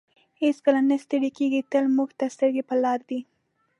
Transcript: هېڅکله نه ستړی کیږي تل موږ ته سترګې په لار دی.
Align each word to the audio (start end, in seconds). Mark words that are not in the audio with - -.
هېڅکله 0.41 0.79
نه 0.89 0.95
ستړی 1.03 1.29
کیږي 1.37 1.61
تل 1.71 1.85
موږ 1.97 2.09
ته 2.19 2.25
سترګې 2.35 2.63
په 2.69 2.75
لار 2.83 2.99
دی. 3.09 3.19